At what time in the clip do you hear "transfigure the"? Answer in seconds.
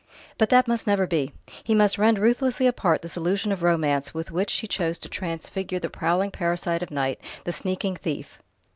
5.09-5.91